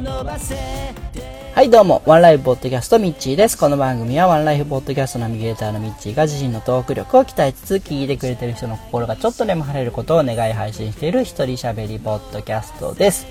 [0.00, 3.58] はいどうも、ワンライフポッドキャストミッチーです。
[3.58, 13.26] この番組はワンライフポッドキャストナビゲーターのミッチーが自身のトーク力を鍛えつつ聞いてくれてる人の心がちょっとでも晴れることを願い配信している一人喋りポッドキャストです。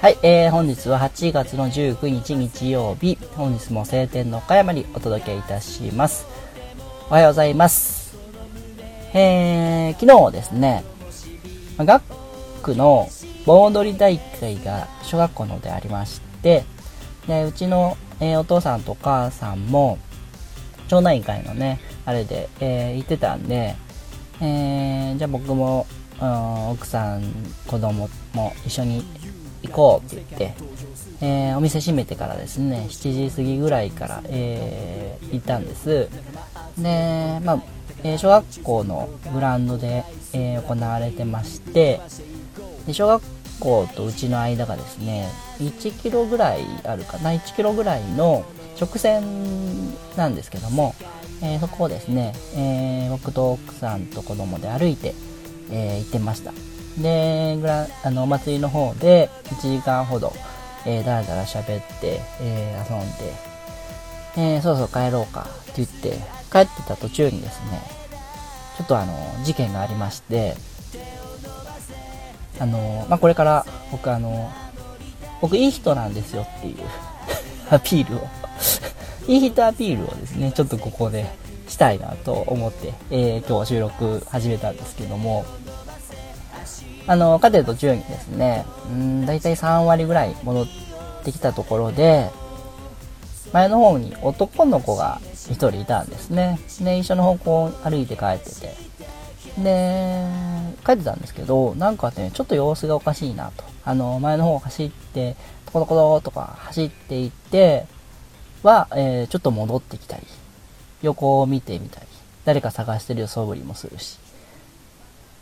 [0.00, 6.26] はい、えー、本日は8月の19日日曜日、本日も晴天の岡山にお届けいたします。
[7.10, 8.16] おはようございます。
[9.14, 10.82] えー、昨日ですね、
[11.78, 12.02] 学
[12.60, 13.08] 区の
[13.46, 16.64] 盆踊り大会が小学校のでありまして、
[17.26, 19.98] で、うちの、えーお父さんとお母さんも、
[20.88, 23.74] 町内会のね、あれで、えー行ってたんで、
[24.40, 25.86] えーじゃあ僕も、
[26.20, 27.22] うん奥さん、
[27.66, 29.02] 子供も一緒に
[29.62, 30.54] 行こうって言って、
[31.20, 36.08] えーお店閉めてからですね、7時過ぎぐらいから、えー行ったんです。
[36.78, 37.62] で、まあ、
[38.04, 42.00] えー小学校のグラウンドで、え行われてまして、
[42.86, 43.22] で小学
[43.60, 45.28] 校とうちの間がですね
[45.60, 48.44] 1キロぐらいあるかな1キロぐらいの
[48.80, 50.94] 直線なんですけども、
[51.42, 55.14] えーそこをですね、えー僕と奥さんと子供で歩いて、
[55.70, 56.52] えー行ってました。
[57.00, 60.32] でグラあのお祭りの方で1時間ほど、
[60.84, 63.00] えーだらだら喋って、え遊ん
[64.36, 66.18] で、えそろそろ帰ろうかって言って
[66.50, 67.80] 帰ってた途中にですね
[68.78, 69.14] ちょっとあの
[69.44, 70.54] 事件がありまして
[72.62, 74.52] あの、まあ、これから僕あの、
[75.40, 76.76] 僕いい人なんですよっていう
[77.70, 78.28] アピールを
[79.26, 81.26] いい人アピールをですね、ちょっとここで
[81.66, 85.44] したいなと思って、えー今日収録始めたんですけども、
[87.08, 90.66] あの、勝てる途中にですね、うん、だいたい3割ぐらい戻っ
[91.24, 92.30] てきたところで、
[93.52, 96.60] 前の方に男の子が一人いたんですね。
[96.80, 98.91] で、一緒の方向を歩いて帰ってて。
[99.58, 100.26] で、
[100.84, 103.64] 帰ってたんですけど、なんかね、ちょっと様子がおかしいなと。
[103.84, 105.36] あの、前の方を走って、
[105.66, 107.86] トコトコトとか走っていって、
[108.62, 110.22] は、えーちょっと戻ってきたり、
[111.02, 112.06] 横を見てみたり、
[112.44, 114.18] 誰か探してるよ素振りもするし。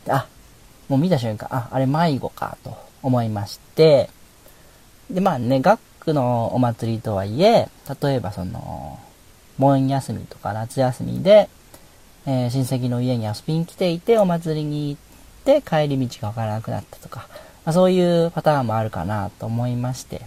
[0.09, 0.27] あ、
[0.89, 4.11] もう見た瞬間、あ、あれ迷子かと思いまして、
[5.11, 7.69] で、まあね、学区のお祭りとはいえ、
[8.03, 8.99] 例えばその、
[9.59, 11.49] 盆休みとか夏休みで、
[12.27, 17.29] えー親戚の家に遊びに来ていて、お祭りに行って帰り道がわからなくなったとか、
[17.65, 20.23] まあ、そういうパターンもあるかなと思いまして、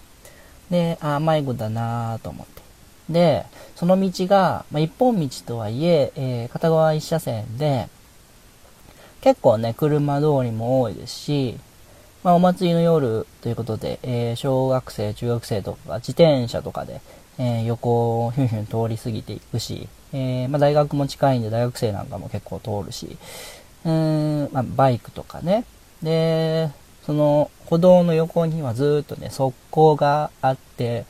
[0.69, 2.61] で、あ迷子だなと思って。
[3.09, 3.45] で、
[3.75, 7.89] その道が、まあ、一本道とはいええー片側一車線で、
[9.21, 11.57] 結構ね、車通りも多いですし、
[12.23, 17.01] まあ、お祭りの夜ということで、えー小学生、中学生とか自転車とかで、
[17.37, 23.18] えー横をヒュンヒュン通り過ぎていくし、えーまあ、大学も近いんで大学生なんかも結構通るし、
[23.84, 25.66] うーん、まあ、バイクとかね。
[26.01, 26.69] で、
[27.06, 31.06] その歩道の横にはずっとね、側溝があって、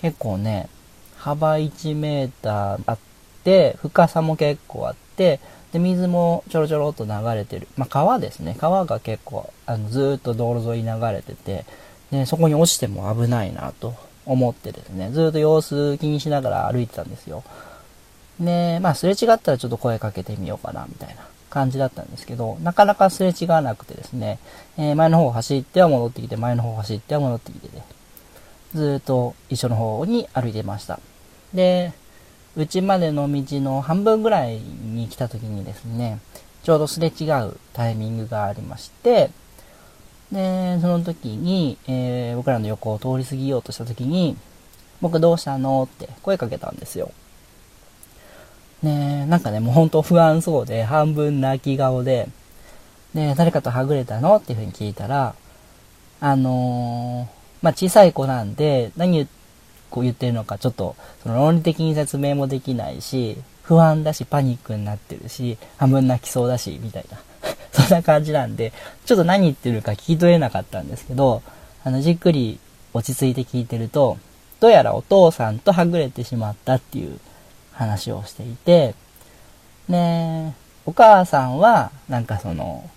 [0.00, 0.68] 結構ね、
[1.16, 2.98] 幅1メーターあっ
[3.44, 5.38] て、深さも結構あって、
[5.72, 7.68] で、水もちょろちょろっと流れてる。
[7.76, 8.56] まあ、川ですね。
[8.58, 11.64] 川が結構、あの、ずっと道路沿い流れてて、
[12.10, 13.94] で、そこに落ちても危ないなと
[14.26, 17.42] 思ってですね、ずっと様子気にしながら歩いてたんですよ。
[18.40, 24.38] で、まあ、すれ違ったらちょっと声かけてみようかな、みたいな感じだったんですけど、なかなかすれ違わなくてですね、
[24.78, 27.82] えー前の方を走っては戻ってきて、前の方を走っては戻ってきてで、
[28.74, 30.98] ずっと一緒の方に歩いてました。
[31.52, 31.92] で、
[32.56, 36.18] うちまでの道の半分ぐらいに来た時にですね、
[36.62, 39.30] ちょうどすれ違うタイミングがありまして、
[40.30, 44.36] で、その時に、えー僕らの横を通り過ぎようとした時に、
[45.02, 47.12] 僕どうしたのって声かけたんですよ。
[48.82, 52.28] ねなんかね、もう本当不安そうで、半分泣き顔で、
[53.14, 54.36] で、誰かとはぐれたの？
[54.36, 55.34] っていう風に聞いたら、
[56.20, 59.28] あのーまあ、小さい子なんで、何言
[59.90, 67.18] こう言ってるのかちょっと、その論理的に説明もできないし、不安だし、パニックになってるし、半分泣きそうだし、みたいな。
[67.72, 68.72] そんな感じなんで、
[69.04, 71.42] ちょっと何言ってるか聞き取れなかったんですけど、
[71.84, 72.58] あの、じっくり
[72.94, 74.18] 落ち着いて聞いてると、
[74.60, 77.18] どうやらお父さんとはぐれてしまったっていう
[77.72, 78.94] 話をしていて、
[79.88, 80.54] ね
[80.84, 82.88] お母さんは、なんかその、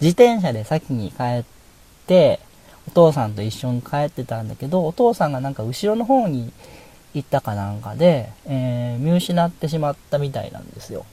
[0.00, 1.44] 自転車で先に帰っ
[2.06, 2.40] て、
[2.88, 6.52] お父さんと一緒に帰ってたんだけど、お父さんがなんか後ろの方に
[7.14, 11.04] 行ったかなんかで、えー見失ってしまったみたいなんですよ。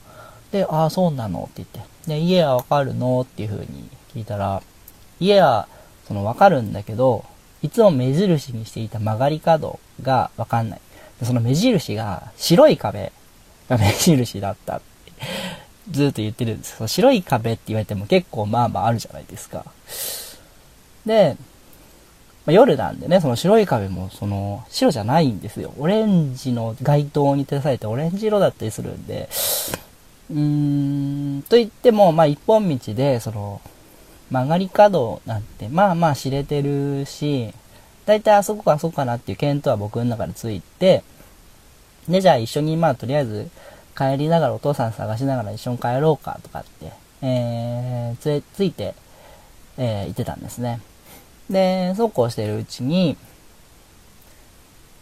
[0.52, 1.48] で、ああ、そうなの？
[1.50, 1.80] って言って。
[2.06, 3.20] で、家はわかるの？
[3.22, 4.62] っていう風に聞いたら、
[5.18, 5.68] 家は、
[6.06, 7.24] そのわかるんだけど、
[7.62, 10.80] いつも目印にしていた曲がり角がわかんない。
[11.24, 13.12] その目印が白い壁
[13.68, 15.12] が 目印だったって
[15.90, 16.76] ずっと言ってるんです。
[16.76, 19.64] その白い壁って言われても結構まあまああるじゃないですか。
[21.04, 21.36] で、
[22.46, 25.72] まあ、夜なんでね、その白い壁もその白じゃないんですよ。
[25.78, 29.28] オレンジの街灯に照らされてオレンジ色だったりするんで、
[30.30, 33.60] うーん、と言っても、まあ一本道で、その、
[34.30, 37.52] 曲がり角なんて、まあまあ知れてるし、
[38.10, 41.04] 大体あそこかあそこかなっていう検討は僕の中でついて、
[42.08, 43.48] で、じゃあ一緒にまあとりあえず
[43.96, 46.92] 帰りながらお父さん探しながら一緒に帰ろうかとかって、
[47.22, 48.96] えー、つ、ついて、
[49.78, 50.80] えー、言ってたんですね。
[51.48, 53.16] で、そうこうしてるうちに、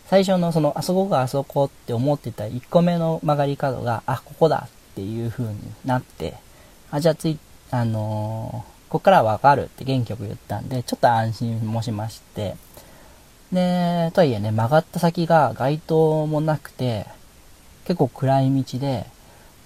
[0.04, 5.56] 最初のその、あそこがあそこって思ってた1個目の曲がり角が、あ、ここだっていう風に
[5.86, 6.34] なって、
[6.90, 7.38] あ、じゃあつい、
[7.70, 12.56] あのーここからわかるって元気よく言ったんで、ちょっと安心もしまして、
[13.52, 17.06] で、とはいえね、曲がった先が街灯もなくて、
[17.86, 19.06] 結構暗い道で、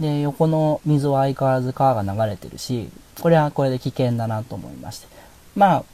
[0.00, 2.90] で、横の水は相変わらず川が流れてるし、
[3.20, 5.08] これはこれで危険だなと思いまして。
[5.54, 5.84] まあ、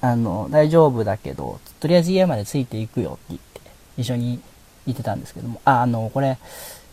[0.00, 3.60] あの、大丈夫だけど、とりあえず家までついていくよって言って、
[3.98, 4.40] 一緒に
[4.86, 6.38] 行ってたんですけども、あ、あの、これ、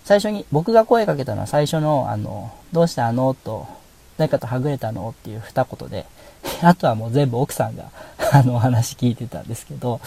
[0.03, 3.67] 最初に、僕が声かけたのは最初の、あの、どうしたのと、
[4.17, 5.09] 誰かとはぐれたの？
[5.09, 6.05] っていう二言で、
[6.61, 7.85] あとはもう全部奥さんが、
[8.31, 9.99] あの、お話聞いてたんですけど、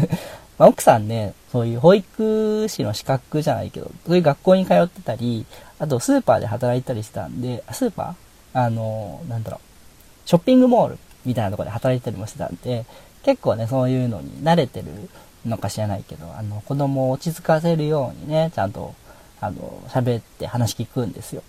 [0.58, 5.46] まあ、奥さんね、そういう保育士の資格じゃないけど、そういう学校に通ってたり、
[5.78, 8.58] あとスーパーで働いたりしたんで、スーパー？
[8.58, 12.86] あの、なんだろう、ショッピングモールみたいなところで働いたりもしてたんで、
[13.22, 14.86] 結構ね、そういうのに慣れてる
[15.44, 18.94] のか知らないけど、あの、子供を落ち着かせるようにね、ちゃんと、
[19.40, 21.42] あの、喋って話聞くんですよ。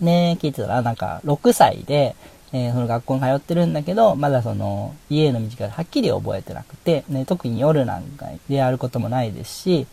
[0.00, 2.16] ね、聞いてたら、なんか、6歳で、
[2.52, 9.86] えー、その学校に通ってるんだけど、まだその、家の道がはっきり覚えてなくて、ね、特に夜なんかでやることもないですし、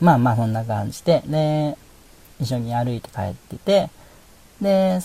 [0.00, 1.76] まあまあそんな感じで、で、
[2.40, 3.90] 一緒に歩いて帰ってて、
[4.60, 5.00] で、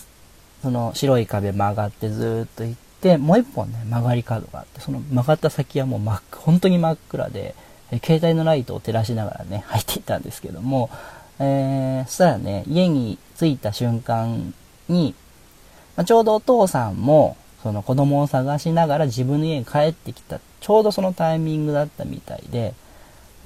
[0.62, 7.54] その白い壁曲がってずっと行って、もう一本ね、曲がり角があって、その曲がった先はもう真っ、本当に真っ暗で、
[8.02, 10.90] 携帯のライトを照らしながらね、入っていったんですけども、
[11.38, 14.54] えー、そしたらね、家に着いた瞬間
[14.88, 15.14] に、
[15.96, 22.74] まあ、ちょうどお父さんも、その子供を探しながら自分の家に帰ってきた、ちょうどそのタイミングだったみたいで、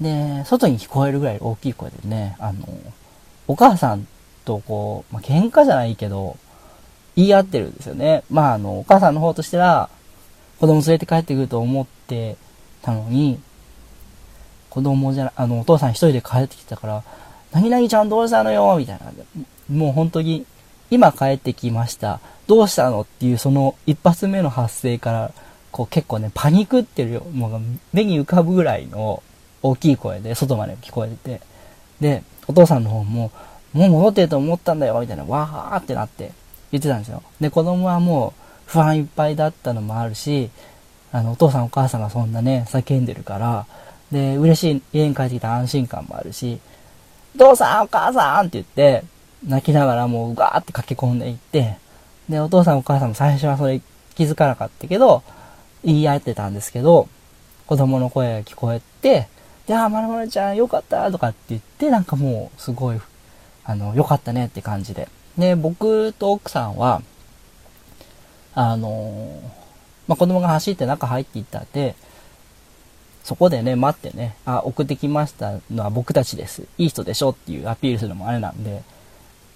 [0.01, 2.67] で、外に聞こえるぐらい大きい声でね、あの、
[3.47, 4.07] お母さん
[4.45, 6.37] とこう、まあ、喧嘩じゃないけど、
[7.15, 8.23] 言い合ってるんですよね。
[8.29, 9.89] まあ、あの、お母さんの方としては、
[10.59, 12.37] 子供連れて帰ってくると思って
[12.81, 13.39] たのに、
[14.69, 17.03] 子供じゃあの、お父さん一人で帰ってきたから、
[17.51, 19.11] 何々ちゃんどうしたのよみたいな。
[19.75, 20.45] もう本当に、
[20.91, 22.19] 今帰ってきました。
[22.47, 25.31] どうしたのっていうその一発目の発生から、
[25.71, 27.21] こう結構ね、パニクってるよ。
[27.31, 27.61] もう
[27.93, 29.21] 目に浮かぶぐらいの
[29.61, 31.41] 大きい声で外まで聞こえてて。
[32.01, 33.31] で、お父さんの方も、
[33.73, 36.31] もう戻ってると思ったんだよみたいな、わーってなって
[36.71, 37.21] 言ってたんですよ。
[37.39, 40.49] で、子供はもう不安いっぱいだったのもあるし、
[41.11, 43.65] あの、お父さんお母さんがそんなね、叫んでるから、
[44.11, 46.59] で、嬉しい、家に帰ってきた安心感もあるし、
[47.35, 49.03] お父さんお母さんって言って、
[49.47, 51.77] 泣きながらもうガーって駆け込んでいって、
[52.27, 53.81] で、お父さんお母さんも最初はそれ
[54.15, 55.23] 気づかなかったけど、
[55.83, 57.07] 言い合ってたんですけど、
[57.67, 59.27] 子供の声が聞こえて、
[59.67, 62.99] で、あ、まるまるちゃんよかったとかって言って、なんかもうすごい、
[63.63, 65.07] あの、よかったねって感じで。
[65.37, 67.01] で、僕と奥さんは、
[68.55, 69.39] あの
[70.07, 71.95] まあ、子供が走って中入っていったんで、
[73.23, 76.63] そこでね、待ってね、あ、送ってきましたのは僕たちです。
[76.77, 78.81] いい人でしょっていうアピールするのもあれなんで、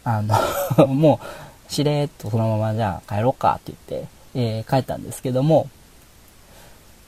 [0.04, 1.20] あの も
[1.70, 5.70] う、しれーっとそのままじゃあ帰ろうかって言って、えー、帰ったんですけども、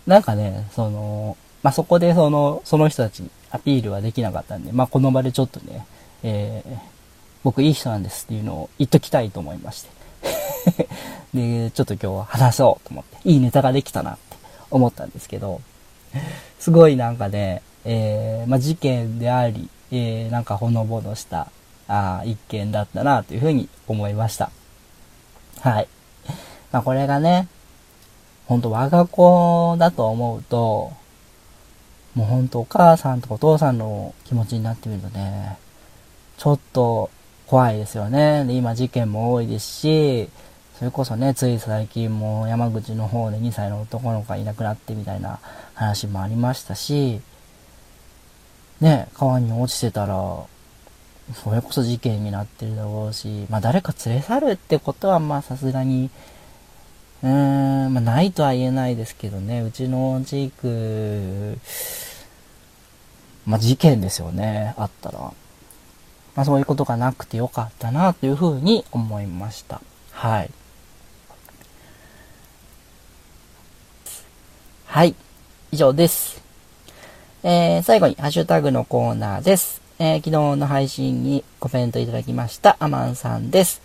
[0.07, 5.85] なんかね、その、まあ、そこでその、その人たちにアピールはできなかったんで、まあ、この場でちょっとね、
[6.23, 6.77] えー、
[7.43, 9.89] 僕いい人なんですっていうのを言っときたいと思いまして。
[11.33, 14.37] で、ちょっと今日は話そうと思って、いいネタができたなって
[14.71, 15.61] 思ったんですけど、
[16.59, 21.47] すごいなんかね、えー、まあ、事件であり、えー、なんかほのぼのした、
[21.87, 24.49] あ一件だったなというふうに思いました。
[25.59, 25.87] はい。
[26.71, 27.47] まあ、これがね、
[28.47, 30.93] ほんと我が子だと思うと、
[32.15, 35.57] もうほんとお母さんとお父さんの気持ちになってみるとね、
[36.37, 37.09] ちょっと
[37.47, 38.45] 怖いですよね。
[38.45, 40.29] で、今事件も多いですし、
[40.77, 45.39] それこそね、つい最近も山口の方で2歳の男の子がいなくなってみたいな
[45.73, 47.21] 話もありましたし、
[48.81, 50.15] ね、川に落ちてたら、
[51.33, 56.09] それこそ事件になってるだろうし、まあ誰か連れ去るってことはまあさすがに、
[57.23, 61.57] うーん、まあないとは言えないですけどね、うちの地区、
[63.45, 65.19] まあ事件ですよね、あったら。
[65.19, 65.33] ま
[66.43, 69.79] あそういうことがなくてよかったなというふうに思いました。
[70.11, 70.51] はい。
[74.95, 75.13] はい。
[75.73, 76.41] 以上です。
[77.43, 79.81] えー、最後にハッシュタグのコーナーです。
[79.99, 83.81] えー、昨日の配信にコメントいただきました、アマンさんです。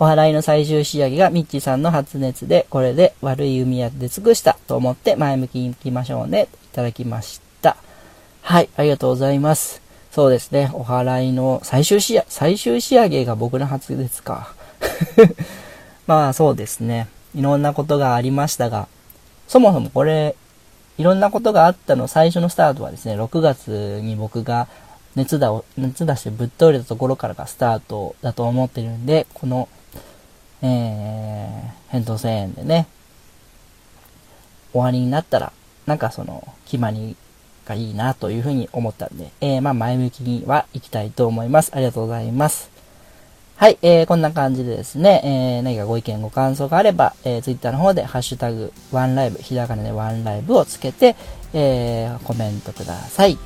[0.00, 6.48] お払いの最終仕上げがミッチーさんの発熱で、これで悪い海や出尽くしたと思って前向きに行きましょうね。
[6.72, 7.76] いただきました。
[8.40, 9.82] はい、ありがとうございます。
[10.12, 14.54] そうですね、お払いの最終仕上げ、最終仕上げが僕の発熱か。
[16.08, 17.08] まあそうですね。
[17.34, 18.88] いろんなことがありましたが、
[19.50, 20.36] そもそもこれ、
[20.96, 24.68] いろんなことがあったの最初のスタートはですね、6月に僕が
[25.16, 29.68] 熱だを、熱出してぶっ倒れたところからがスタートだと思ってるんで、この
[30.62, 32.86] えー、返答1000でね、
[34.72, 35.52] 終わりになったら、
[35.86, 37.16] なんかその、決まり
[37.64, 41.72] がいいなというふうに思ったんで、えー、まあ前向きには行きたいと思います。
[41.74, 42.69] ありがとうございます。
[43.60, 51.14] はい、えー、こんな感じでですね、えー、何かご意見ご感想があれば、えー、Twitter の方で、ハッシュタグ、ワンライブ、ひらがなでワンライブをつけて、
[51.52, 53.36] えー、コメントください。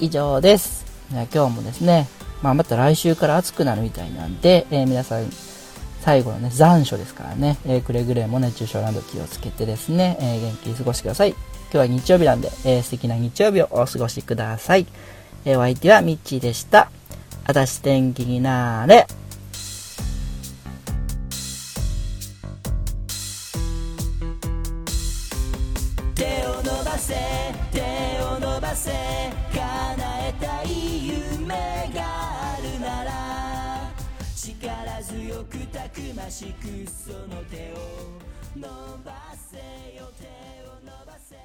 [0.00, 0.86] 以上です。
[1.10, 2.08] 今日もですね、
[2.40, 5.26] まあまた来週から暑くなるみたいなんで、えー、皆さん、
[6.00, 11.32] 最後のね、残暑ですからね、えー、くれぐれも熱中症など気をつけてですね、えー、元気に過ごしてください。
[11.32, 11.38] 今
[11.72, 14.86] 日は日曜日なんで、えー、素敵な日曜日をお過ごしください。
[15.44, 16.90] えー、お相手はミッチーでした。
[17.46, 19.06] あたし天気になれ。
[26.14, 27.14] 手を伸ばせ、
[27.70, 27.80] 手
[28.22, 28.90] を伸ばせ、
[29.52, 31.54] 叶えたい夢
[31.94, 32.00] が
[32.54, 33.90] あるなら
[34.34, 37.76] 力強くたくましくその手を
[38.56, 38.66] 伸
[39.04, 39.58] ばせ
[39.96, 40.24] よ手
[40.66, 41.36] を伸ばせ